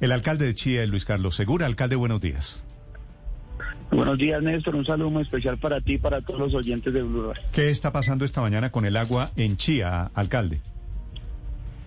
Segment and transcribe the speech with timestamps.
[0.00, 1.66] El alcalde de Chía, Luis Carlos Segura.
[1.66, 2.64] Alcalde, buenos días.
[3.90, 4.76] Buenos días, Néstor.
[4.76, 7.42] Un saludo muy especial para ti y para todos los oyentes de Blue Radio.
[7.52, 10.60] ¿Qué está pasando esta mañana con el agua en Chía, alcalde?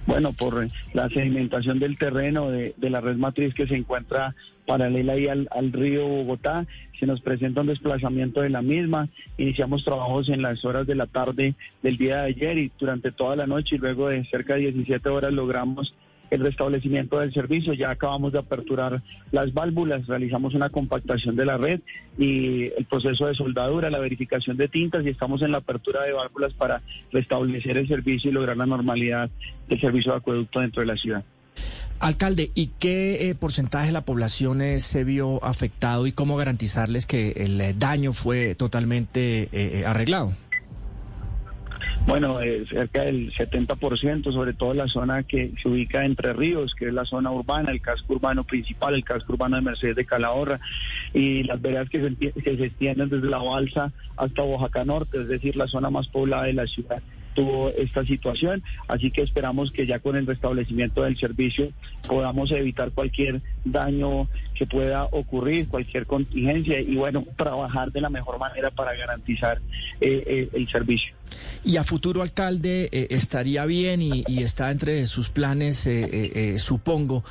[0.08, 5.14] Bueno, por la sedimentación del terreno de, de la red matriz que se encuentra paralela
[5.14, 6.66] ahí al, al, río Bogotá,
[7.00, 9.09] se nos presenta un desplazamiento de la misma.
[9.38, 13.36] Iniciamos trabajos en las horas de la tarde del día de ayer y durante toda
[13.36, 15.94] la noche y luego de cerca de 17 horas logramos
[16.31, 17.73] el restablecimiento del servicio.
[17.73, 21.81] Ya acabamos de aperturar las válvulas, realizamos una compactación de la red
[22.17, 26.14] y el proceso de soldadura, la verificación de tintas y estamos en la apertura de
[26.14, 29.30] válvulas para restablecer el servicio y lograr la normalidad
[29.67, 31.23] del servicio de acueducto dentro de la ciudad.
[32.00, 37.06] Alcalde, ¿y qué eh, porcentaje de la población eh, se vio afectado y cómo garantizarles
[37.06, 40.34] que el eh, daño fue totalmente eh, arreglado?
[42.07, 46.88] Bueno, eh, cerca del 70%, sobre todo la zona que se ubica entre ríos, que
[46.88, 50.59] es la zona urbana, el casco urbano principal, el casco urbano de Mercedes de Calahorra,
[51.13, 55.27] y las veredas que se, que se extienden desde la Balsa hasta Oaxaca Norte, es
[55.27, 57.02] decir, la zona más poblada de la ciudad
[57.34, 61.70] tuvo esta situación, así que esperamos que ya con el restablecimiento del servicio
[62.08, 68.38] podamos evitar cualquier daño que pueda ocurrir, cualquier contingencia y bueno, trabajar de la mejor
[68.38, 69.59] manera para garantizar
[70.00, 71.16] eh, eh, el servicio.
[71.64, 75.90] Y a futuro, alcalde, eh, estaría bien y, y, está entre sus planes,
[76.58, 77.24] supongo,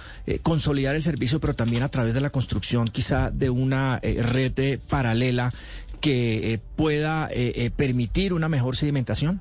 [0.42, 5.52] consolidar el servicio, pero también a través de la construcción quizá de una red paralela
[6.00, 7.28] que pueda
[7.76, 9.40] permitir una mejor sedimentación.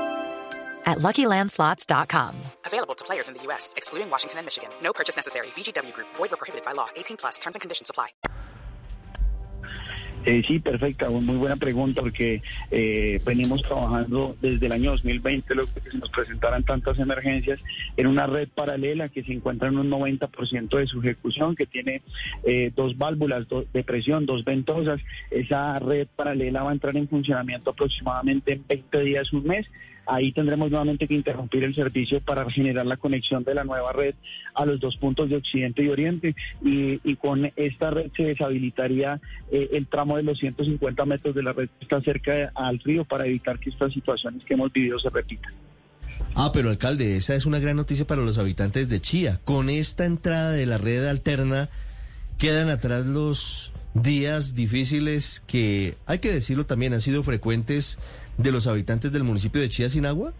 [0.91, 2.35] at LuckyLandSlots.com.
[2.65, 4.69] Available to players in the U.S., excluding Washington and Michigan.
[4.83, 5.47] No purchase necessary.
[5.55, 6.07] VGW Group.
[6.15, 6.89] Void where prohibited by law.
[6.95, 7.39] 18 plus.
[7.39, 8.09] Terms and conditions apply.
[10.23, 15.71] Eh, sí, perfecta, muy buena pregunta porque eh, venimos trabajando desde el año 2020, luego
[15.73, 17.59] que se nos presentaran tantas emergencias,
[17.97, 22.03] en una red paralela que se encuentra en un 90% de su ejecución, que tiene
[22.43, 25.01] eh, dos válvulas do, de presión, dos ventosas.
[25.31, 29.65] Esa red paralela va a entrar en funcionamiento aproximadamente en 20 días, un mes.
[30.05, 34.15] Ahí tendremos nuevamente que interrumpir el servicio para generar la conexión de la nueva red
[34.55, 36.35] a los dos puntos de Occidente y Oriente.
[36.61, 41.53] Y, con esta red se deshabilitaría eh, el tramo de los 150 metros de la
[41.53, 45.09] red que está cerca al río para evitar que estas situaciones que hemos vivido se
[45.09, 45.53] repitan.
[46.35, 49.39] Ah, pero alcalde, esa es una gran noticia para los habitantes de Chía.
[49.43, 51.69] Con esta entrada de la red alterna,
[52.37, 57.99] quedan atrás los días difíciles que, hay que decirlo también, han sido frecuentes
[58.37, 60.33] de los habitantes del municipio de Chía sin agua?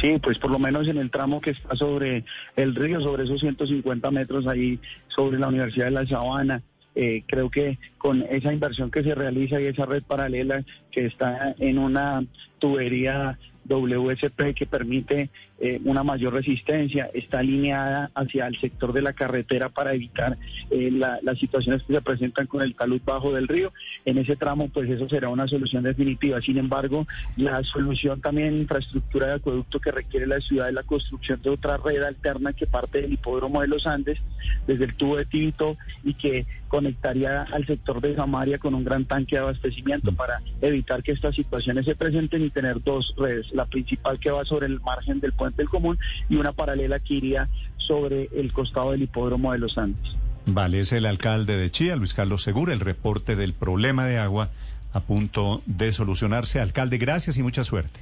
[0.00, 2.24] Sí, pues por lo menos en el tramo que está sobre
[2.56, 6.62] el río, sobre esos 150 metros ahí, sobre la Universidad de La Sabana.
[6.94, 11.54] Eh, creo que con esa inversión que se realiza y esa red paralela que está
[11.58, 12.24] en una
[12.58, 13.38] tubería
[13.68, 19.70] WSP que permite eh, una mayor resistencia, está alineada hacia el sector de la carretera
[19.70, 20.36] para evitar
[20.70, 23.72] eh, la, las situaciones que se presentan con el talud bajo del río.
[24.04, 26.40] En ese tramo, pues eso será una solución definitiva.
[26.42, 27.06] Sin embargo,
[27.36, 31.78] la solución también infraestructura de acueducto que requiere la ciudad es la construcción de otra
[31.78, 34.18] red alterna que parte del hipódromo de los Andes,
[34.66, 39.04] desde el tubo de Tibito y que conectaría al sector de Samaria con un gran
[39.04, 43.66] tanque de abastecimiento para evitar que estas situaciones se presenten y tener dos redes, la
[43.66, 45.98] principal que va sobre el margen del puente del común
[46.28, 50.16] y una paralela que iría sobre el costado del hipódromo de los Andes.
[50.46, 54.50] Vale, es el alcalde de Chía, Luis Carlos Segura, el reporte del problema de agua
[54.92, 56.60] a punto de solucionarse.
[56.60, 58.00] Alcalde, gracias y mucha suerte.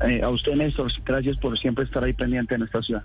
[0.00, 3.04] Eh, a usted, Néstor, gracias por siempre estar ahí pendiente en nuestra ciudad.